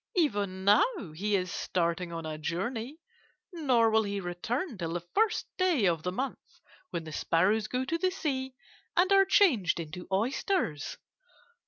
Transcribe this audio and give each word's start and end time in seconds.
'Even 0.15 0.65
now 0.65 1.11
he 1.13 1.35
is 1.35 1.51
starting 1.51 2.11
on 2.11 2.25
a 2.25 2.35
journey, 2.35 2.97
nor 3.53 3.91
will 3.91 4.01
he 4.01 4.19
return 4.19 4.75
till 4.75 4.93
the 4.93 4.99
first 5.13 5.45
day 5.59 5.85
of 5.85 6.01
the 6.01 6.11
month 6.11 6.39
when 6.89 7.03
the 7.03 7.11
sparrows 7.11 7.67
go 7.67 7.85
to 7.85 7.99
the 7.99 8.09
sea 8.09 8.55
and 8.97 9.11
are 9.13 9.25
changed 9.25 9.79
into 9.79 10.07
oysters. 10.11 10.97